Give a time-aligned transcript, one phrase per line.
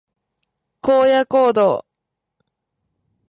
[0.81, 1.85] 荒野行動